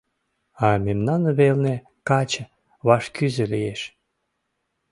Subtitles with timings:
[0.65, 1.75] —А мемнан велне
[2.07, 2.43] «каче»
[2.87, 3.81] вашкӱзӧ лиеш.